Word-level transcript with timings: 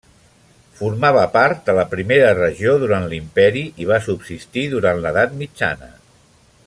Formava 0.77 1.25
part 1.35 1.59
de 1.67 1.75
la 1.79 1.83
primera 1.91 2.31
regió 2.39 2.73
durant 2.85 3.05
l'imperi 3.11 3.63
i 3.85 3.87
va 3.93 4.01
subsistir 4.07 4.65
durant 4.73 5.05
l'edat 5.05 5.37
mitjana. 5.45 5.93